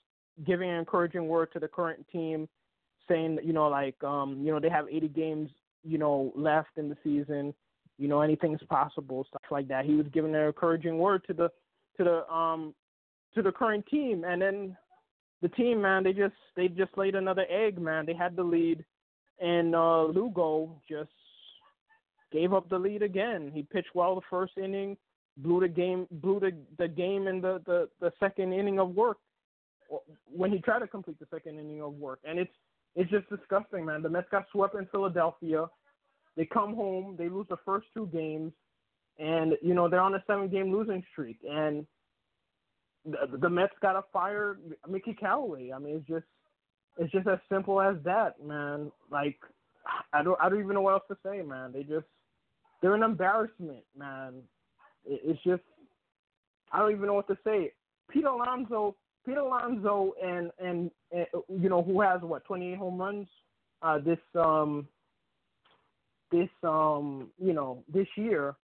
[0.45, 2.47] giving an encouraging word to the current team,
[3.07, 5.49] saying you know like um, you know they have 80 games
[5.83, 7.53] you know left in the season
[7.97, 9.85] you know anything's possible, stuff like that.
[9.85, 11.49] He was giving an encouraging word to the
[11.97, 12.73] to the um
[13.33, 14.77] to the current team, and then
[15.41, 18.05] the team, man, they just they just laid another egg, man.
[18.05, 18.83] They had the lead,
[19.39, 21.09] and uh, Lugo just
[22.31, 23.51] gave up the lead again.
[23.53, 24.97] He pitched well the first inning,
[25.37, 29.17] blew the game, blew the the game in the the the second inning of work
[30.35, 32.53] when he tried to complete the second inning of work, and it's
[32.95, 34.01] it's just disgusting, man.
[34.01, 35.65] The Mets got swept in Philadelphia.
[36.37, 38.51] They come home, they lose the first two games,
[39.17, 41.85] and you know they're on a seven-game losing streak, and
[43.05, 44.57] the, the Mets got to fire
[44.89, 45.71] Mickey Callaway.
[45.71, 46.25] I mean, it's just
[46.97, 48.91] it's just as simple as that, man.
[49.09, 49.37] Like
[50.13, 51.71] I don't I don't even know what else to say, man.
[51.71, 52.05] They just
[52.81, 54.33] they're an embarrassment, man.
[55.05, 55.63] It, it's just
[56.71, 57.71] I don't even know what to say.
[58.09, 58.95] Pete Alonso,
[59.25, 63.27] Pete Alonso, and and, and you know who has what 28 home runs
[63.81, 64.87] uh, this um
[66.35, 68.55] this um you know this year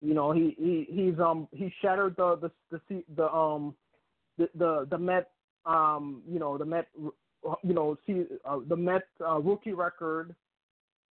[0.00, 3.74] you know he he he's um he shattered the the the, the um
[4.38, 5.30] the, the the Met
[5.66, 10.34] um you know the Met you know see uh, the Met uh, rookie record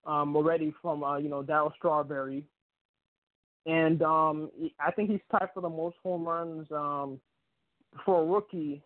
[0.05, 2.43] um already from uh you know Darryl Strawberry.
[3.65, 7.19] And um I think he's tied for the most home runs um
[8.05, 8.81] for a rookie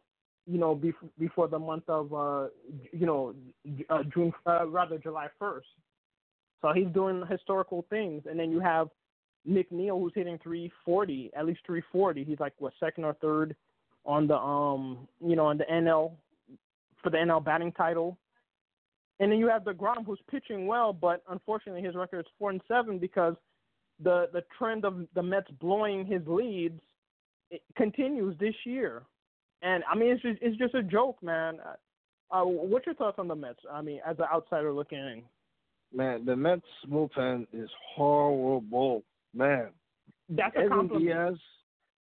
[0.46, 2.48] you know before before the month of uh
[2.92, 3.34] you know
[3.90, 5.62] uh, June uh, rather July 1st
[6.62, 8.24] so he's doing historical things.
[8.30, 8.90] And then you have
[9.48, 12.24] McNeil who's hitting 340, at least 340.
[12.24, 13.56] He's like what second or third
[14.06, 16.12] on the um you know on the NL
[17.02, 18.18] for the NL batting title.
[19.20, 22.62] And then you have deGrom who's pitching well, but unfortunately his record is four and
[22.68, 23.36] seven because
[24.04, 26.82] the the trend of the Mets blowing his leads
[27.78, 29.04] continues this year.
[29.62, 31.60] And I mean it's just it's just a joke, man.
[32.32, 33.60] Uh, what's your thoughts on the Mets?
[33.72, 35.24] I mean, as an outsider looking in
[35.94, 39.70] man, the Mets bullpen is horrible, man.
[40.30, 41.06] That's a compliment.
[41.06, 41.36] Diaz,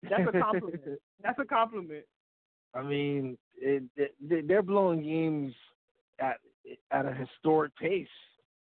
[0.04, 1.00] That's a compliment.
[1.22, 2.06] That's a compliment.
[2.74, 5.54] I mean, it, it, they're blowing games
[6.20, 6.38] at
[6.92, 8.08] at a historic pace.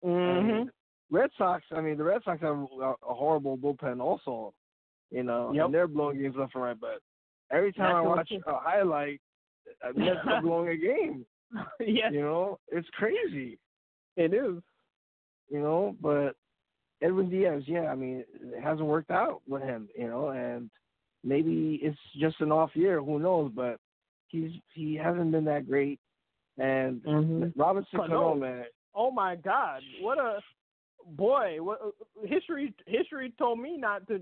[0.03, 0.69] Mm-hmm.
[1.11, 4.53] Red Sox, I mean, the Red Sox have a, a horrible bullpen also,
[5.11, 5.65] you know, yep.
[5.65, 6.79] and they're blowing games left and right.
[6.79, 6.99] But
[7.51, 9.21] every time That's I watch a highlight,
[9.95, 11.25] Mets are blowing a game.
[11.79, 12.11] yes.
[12.11, 13.59] You know, it's crazy.
[14.17, 14.61] It is
[15.49, 15.95] you know.
[16.01, 16.35] But
[17.01, 20.69] Edwin Diaz, yeah, I mean, it hasn't worked out with him, you know, and
[21.23, 23.01] maybe it's just an off year.
[23.01, 23.51] Who knows?
[23.55, 23.79] But
[24.27, 25.99] he's he hasn't been that great.
[26.57, 27.59] And mm-hmm.
[27.59, 28.65] Robinson Cano, man.
[28.95, 29.81] Oh my God!
[30.01, 30.39] What a
[31.17, 31.57] boy!
[31.59, 31.79] What
[32.23, 32.73] history?
[32.87, 34.19] History told me not to.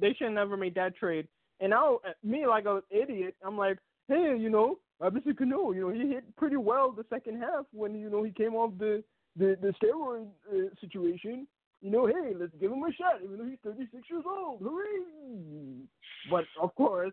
[0.00, 1.28] They should never made that trade.
[1.60, 3.76] And now, me like an idiot, I'm like,
[4.08, 7.94] hey, you know, Robinson Cano, you know, he hit pretty well the second half when
[7.94, 9.04] you know he came off the
[9.36, 11.46] the the steroid uh, situation.
[11.80, 14.60] you know, hey, let's give him a shot, even though he's 36 years old.
[14.60, 15.86] Hooray!
[16.30, 17.12] But of course,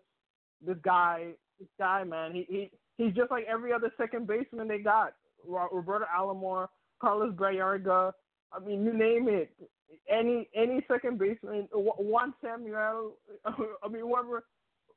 [0.66, 1.28] this guy,
[1.60, 5.14] this guy, man, he he he's just like every other second baseman they got.
[5.48, 6.68] Roberto Alomar,
[7.00, 8.12] Carlos Baerga.
[8.52, 9.52] I mean, you name it.
[10.10, 13.14] Any any second baseman, uh, Juan Samuel.
[13.46, 14.44] I mean, whoever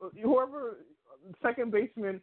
[0.03, 2.21] uh, whoever uh, second baseman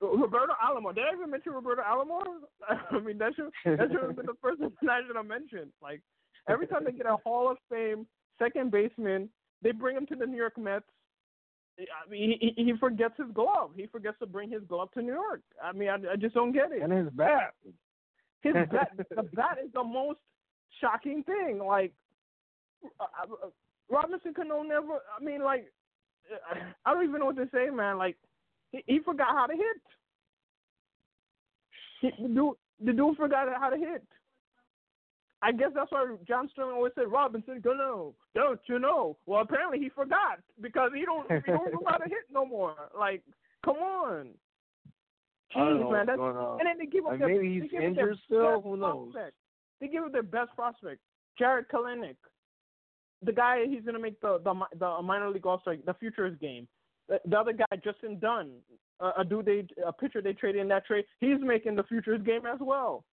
[0.00, 0.94] Roberto Alomar.
[0.94, 2.24] Did I even mention Roberto Alomar?
[2.90, 5.70] I mean, that should that should have been the first person I should have mentioned.
[5.82, 6.00] Like
[6.48, 8.06] every time they get a Hall of Fame
[8.38, 9.28] second baseman,
[9.62, 10.84] they bring him to the New York Mets.
[11.78, 13.70] I mean, he, he forgets his glove.
[13.76, 15.40] He forgets to bring his glove to New York.
[15.62, 16.82] I mean, I, I just don't get it.
[16.82, 17.54] And his bat.
[18.42, 18.92] His bat.
[18.96, 20.20] the bat is the most
[20.80, 21.58] shocking thing.
[21.58, 21.92] Like
[23.00, 23.48] uh, uh
[23.90, 25.00] Robinson Cano never.
[25.18, 25.72] I mean, like
[26.84, 27.98] I don't even know what to say, man.
[27.98, 28.16] Like
[28.74, 29.82] he, he forgot how to hit.
[32.00, 34.02] He, the dude, the dude forgot how to hit.
[35.42, 39.16] I guess that's why John Sterling always said Robinson Cano, don't you know?
[39.26, 42.74] Well, apparently he forgot because he don't he don't know how to hit no more.
[42.98, 43.22] Like,
[43.64, 44.28] come on.
[45.54, 48.60] Jeez, man, that's, and then they give up like their, maybe he's injured still.
[48.62, 49.12] Who knows?
[49.12, 49.36] Prospect.
[49.80, 51.00] They give up their best prospect,
[51.38, 52.16] Jarred Kelenic,
[53.22, 56.66] the guy he's gonna make the the the minor league all star, the futures game.
[57.08, 58.50] The, the other guy, Justin Dunn,
[59.00, 62.22] uh, a dude they a pitcher they traded in that trade, he's making the futures
[62.22, 63.04] game as well.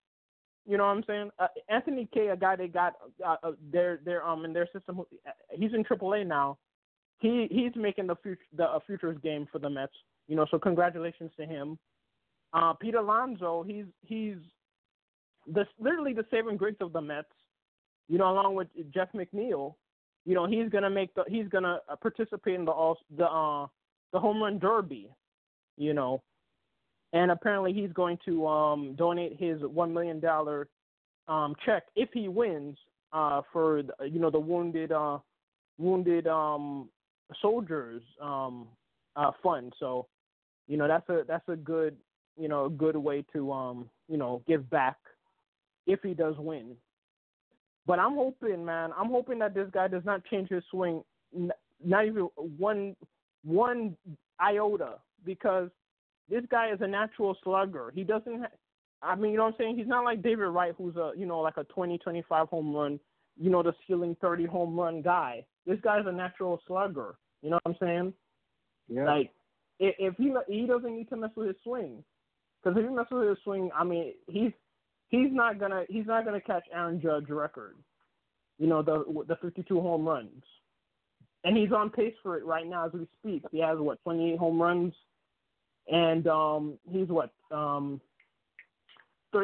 [0.66, 1.30] You know what I'm saying?
[1.38, 2.94] Uh, Anthony Kay, a guy they got
[3.26, 5.00] uh, uh, their their um in their system,
[5.50, 6.58] he's in AAA now.
[7.18, 9.92] He he's making the future the uh, futures game for the Mets.
[10.28, 11.78] You know, so congratulations to him.
[12.52, 14.36] Uh, Pete Alonso, he's he's
[15.52, 17.28] the literally the saving grace of the Mets.
[18.08, 19.74] You know, along with Jeff McNeil.
[20.26, 23.66] You know, he's gonna make the he's gonna uh, participate in the all the uh
[24.12, 25.10] the home run derby.
[25.76, 26.22] You know,
[27.12, 30.68] and apparently he's going to um donate his one million dollar
[31.28, 32.76] um check if he wins
[33.12, 35.18] uh for the, you know the wounded uh
[35.78, 36.88] wounded um
[37.40, 38.66] soldiers um
[39.16, 39.72] uh fund.
[39.78, 40.06] So,
[40.68, 41.96] you know, that's a that's a good
[42.38, 44.96] you know a good way to um you know give back
[45.86, 46.76] if he does win.
[47.86, 51.02] But I'm hoping, man, I'm hoping that this guy does not change his swing,
[51.84, 52.94] not even one
[53.44, 53.96] one
[54.40, 55.70] iota, because
[56.28, 57.92] this guy is a natural slugger.
[57.94, 58.40] He doesn't.
[58.40, 58.48] Ha-
[59.02, 59.78] I mean, you know what I'm saying?
[59.78, 63.00] He's not like David Wright, who's a you know like a 20, 25 home run,
[63.38, 65.44] you know, the ceiling 30 home run guy.
[65.66, 67.16] This guy's a natural slugger.
[67.42, 68.12] You know what I'm saying?
[68.88, 69.04] Yeah.
[69.04, 69.30] Like
[69.78, 72.04] if, if he he doesn't need to mess with his swing,
[72.62, 74.52] because if he messes with his swing, I mean, he's
[75.08, 77.76] he's not gonna he's not gonna catch Aaron Judge record.
[78.58, 80.42] You know the the 52 home runs,
[81.44, 83.44] and he's on pace for it right now as we speak.
[83.50, 84.92] He has what 28 home runs,
[85.90, 88.00] and um he's what um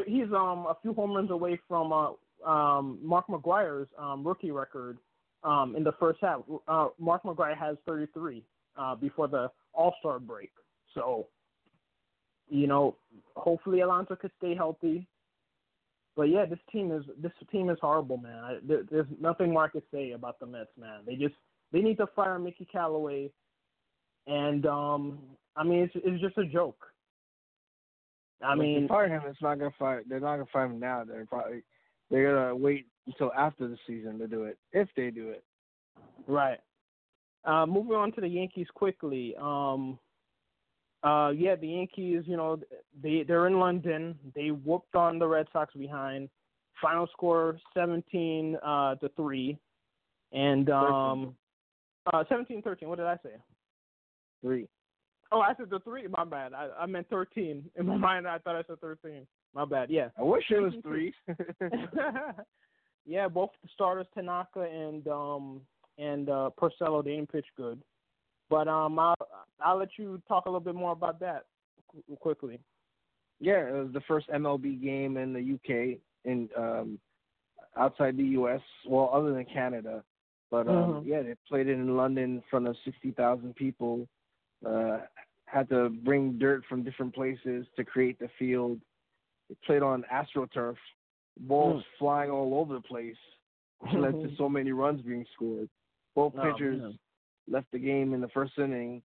[0.07, 4.99] he's um a few home runs away from uh um Mark McGwire's um rookie record
[5.43, 6.43] um in the first half.
[6.69, 8.43] Uh, Mark McGwire has 33
[8.77, 10.51] uh before the All Star break.
[10.95, 11.27] So
[12.49, 12.97] you know,
[13.35, 15.07] hopefully Alonso could stay healthy.
[16.17, 18.39] But yeah, this team is this team is horrible, man.
[18.39, 21.01] I, there, there's nothing more I could say about the Mets, man.
[21.07, 21.35] They just
[21.77, 23.31] they need to fire Mickey Callaway,
[24.27, 25.19] and um,
[25.57, 26.87] I mean it's it's just a joke.
[28.43, 29.21] I if mean, fire him.
[29.27, 30.03] It's not gonna fire.
[30.09, 31.05] They're not gonna fire him now.
[31.05, 31.63] They're probably
[32.11, 35.45] they're gonna wait until after the season to do it, if they do it.
[36.27, 36.59] Right.
[37.45, 39.35] Uh, moving on to the Yankees quickly.
[39.39, 39.99] Um,
[41.05, 42.59] uh, yeah, the Yankees, you know,
[43.03, 44.19] they they're in London.
[44.35, 46.31] They whooped on the Red Sox behind.
[46.81, 49.59] Final score seventeen uh, to three,
[50.33, 51.35] and um,
[52.13, 52.85] uh, 17-13.
[52.85, 53.37] What did I say?
[54.43, 54.69] Three.
[55.33, 56.07] Oh, I said the three.
[56.07, 56.53] My bad.
[56.53, 57.65] I, I meant thirteen.
[57.77, 59.27] In my mind, I thought I said thirteen.
[59.55, 59.91] My bad.
[59.91, 60.09] Yeah.
[60.19, 61.13] I wish it was three.
[63.07, 65.61] yeah, both the starters, Tanaka and um
[65.99, 67.81] and uh Porcello, they didn't pitch good.
[68.49, 69.17] But um, I'll
[69.61, 71.47] I'll let you talk a little bit more about that
[72.21, 72.61] quickly.
[73.41, 76.99] Yeah, it was the first MLB game in the UK in um
[77.77, 80.03] outside the US, well, other than Canada.
[80.51, 81.09] But um, mm-hmm.
[81.09, 84.07] yeah, they played it in London in front of sixty thousand people.
[84.67, 84.99] Uh,
[85.47, 88.81] had to bring dirt from different places to create the field.
[89.49, 90.77] They played on AstroTurf,
[91.41, 91.99] balls mm.
[91.99, 93.17] flying all over the place,
[93.79, 95.69] which led to so many runs being scored.
[96.15, 96.99] Both Oh, pitchers man.
[97.49, 99.03] left the game in the first inning.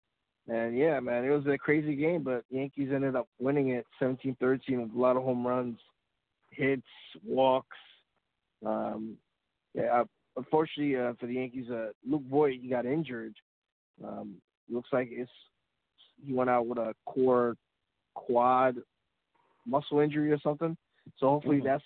[0.47, 4.81] And yeah, man, it was a crazy game, but Yankees ended up winning it 17-13
[4.81, 5.77] with a lot of home runs,
[6.49, 6.81] hits,
[7.23, 7.77] walks.
[8.65, 9.17] Um,
[9.75, 10.03] yeah,
[10.38, 13.36] unfortunately uh, for the Yankees, uh, Luke Voit he got injured.
[14.03, 14.36] Um,
[14.69, 15.32] looks like it's
[16.25, 17.55] he went out with a core
[18.13, 18.77] quad
[19.65, 20.75] muscle injury or something.
[21.17, 21.65] So hopefully Mhm.
[21.65, 21.84] that's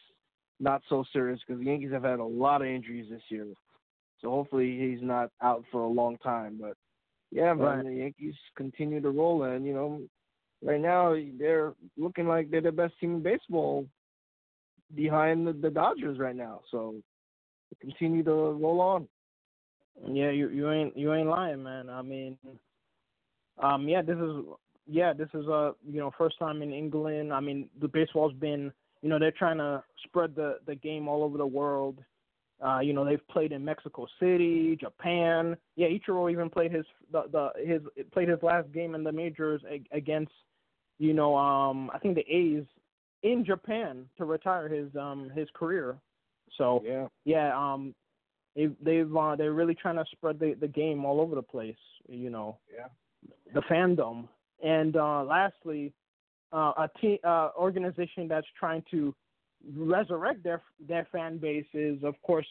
[0.60, 3.48] not so serious because the Yankees have had a lot of injuries this year.
[4.20, 6.58] So hopefully he's not out for a long time.
[6.60, 6.78] But
[7.32, 7.86] yeah, man, Right.
[7.86, 10.02] the Yankees continue to roll, and you know,
[10.62, 13.88] right now they're looking like they're the best team in baseball
[14.94, 16.62] behind the, the Dodgers right now.
[16.72, 16.96] So
[17.82, 19.08] continue to roll on.
[20.12, 21.90] Yeah, you you ain't you ain't lying, man.
[21.90, 22.38] I mean,
[23.62, 24.44] um, yeah, this is
[24.88, 27.34] yeah, this is a you know first time in England.
[27.34, 31.24] I mean, the baseball's been you know they're trying to spread the the game all
[31.24, 32.00] over the world.
[32.66, 35.58] Uh, you know they've played in Mexico City, Japan.
[35.76, 39.62] Yeah, Ichiro even played his the, the his played his last game in the majors
[39.92, 40.32] against
[40.98, 42.64] you know um I think the A's
[43.24, 45.98] in Japan to retire his um his career.
[46.58, 47.08] So Yeah.
[47.26, 47.94] yeah, um,
[48.56, 51.78] they they've uh, they're really trying to spread the the game all over the place.
[52.08, 52.88] You know, Yeah.
[53.54, 54.28] the fandom.
[54.64, 55.94] And uh, lastly,
[56.54, 59.14] uh, a team uh, organization that's trying to
[59.76, 62.48] resurrect their their fan base is, of course,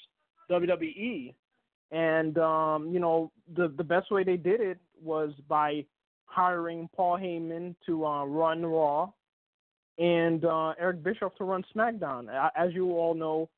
[0.51, 1.35] WWE.
[1.91, 5.85] And um, you know, the the best way they did it was by
[6.27, 9.11] hiring Paul Heyman to uh, run Raw
[9.99, 12.27] and uh, Eric Bischoff to run SmackDown.
[12.57, 13.49] As you all know,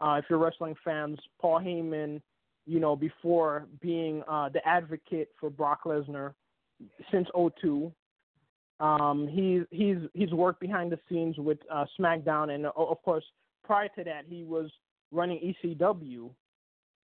[0.00, 2.20] uh, if you're wrestling fans, Paul Heyman,
[2.66, 6.34] you know, before being uh, the advocate for Brock Lesnar
[7.10, 7.92] since 02,
[8.78, 13.24] um, he's he's he's worked behind the scenes with uh, SmackDown, and uh, of course,
[13.64, 14.70] prior to that, he was
[15.12, 16.30] running ECW, you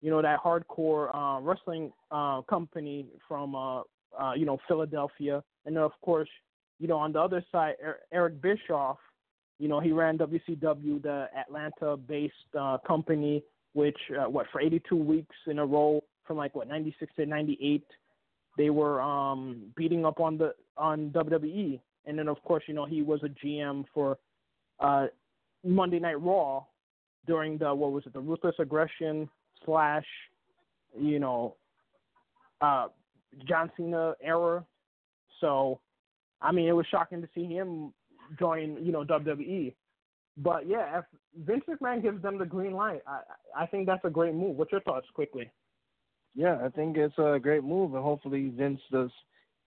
[0.02, 3.80] know, that hardcore uh, wrestling uh, company from uh,
[4.16, 6.28] uh, you know Philadelphia, and then of course,
[6.78, 8.98] you know, on the other side, Er- Eric Bischoff,
[9.58, 13.42] you know, he ran WCW, the Atlanta-based uh, company,
[13.72, 17.84] which uh, what for 82 weeks in a row from like what 96 to 98,
[18.56, 22.86] they were um, beating up on the on WWE, and then of course, you know,
[22.86, 24.18] he was a GM for
[24.80, 25.06] uh,
[25.64, 26.64] Monday Night Raw
[27.26, 29.28] during the what was it, the Ruthless Aggression
[29.64, 30.06] slash,
[30.98, 31.56] you know,
[32.60, 32.88] uh,
[33.46, 34.64] John Cena era.
[35.40, 35.80] So,
[36.40, 37.92] I mean, it was shocking to see him
[38.38, 39.74] join, you know, WWE.
[40.36, 41.04] But yeah, if
[41.46, 43.20] Vince McMahon gives them the green light, I
[43.56, 44.56] I think that's a great move.
[44.56, 45.50] What's your thoughts, quickly?
[46.34, 49.10] Yeah, I think it's a great move, and hopefully Vince does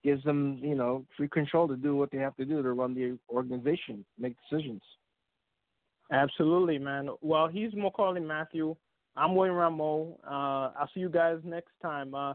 [0.03, 2.93] gives them, you know, free control to do what they have to do to run
[2.95, 4.81] the organization, make decisions.
[6.11, 7.09] Absolutely, man.
[7.21, 8.75] Well, he's Maccorley Mathieu.
[9.15, 10.17] I'm William Rameau.
[10.25, 12.15] Uh, I'll see you guys next time.
[12.15, 12.33] Uh, uh,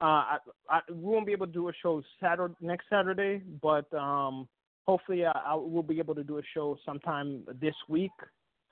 [0.00, 0.38] I,
[0.68, 4.48] I, we won't be able to do a show Saturday next Saturday, but um,
[4.88, 8.10] hopefully I, I will be able to do a show sometime this week.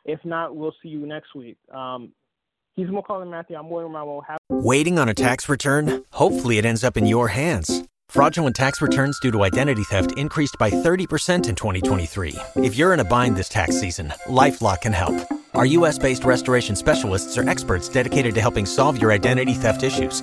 [0.06, 1.58] If not, we'll see you next week.
[1.72, 2.12] Um,
[2.74, 3.56] he's Maccorley Mathieu.
[3.56, 4.22] I'm William Rameau.
[4.26, 6.04] Have Waiting on a tax return?
[6.12, 7.82] Hopefully, it ends up in your hands.
[8.08, 12.34] Fraudulent tax returns due to identity theft increased by 30% in 2023.
[12.56, 15.16] If you're in a bind this tax season, LifeLock can help.
[15.54, 15.98] Our U.S.
[15.98, 20.22] based restoration specialists are experts dedicated to helping solve your identity theft issues.